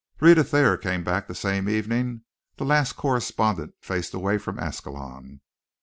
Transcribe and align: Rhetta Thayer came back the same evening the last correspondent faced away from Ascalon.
Rhetta 0.19 0.43
Thayer 0.43 0.77
came 0.77 1.03
back 1.03 1.27
the 1.27 1.35
same 1.35 1.69
evening 1.69 2.23
the 2.57 2.65
last 2.65 2.93
correspondent 2.93 3.75
faced 3.83 4.15
away 4.15 4.39
from 4.39 4.57
Ascalon. 4.57 5.41